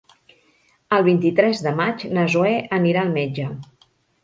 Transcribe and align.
El 0.97 1.05
vint-i-tres 1.07 1.61
de 1.67 1.75
maig 1.81 2.07
na 2.19 2.25
Zoè 2.37 2.57
anirà 2.81 3.07
al 3.07 3.15
metge. 3.21 3.49